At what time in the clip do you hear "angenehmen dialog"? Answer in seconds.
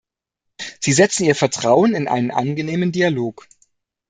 2.31-3.47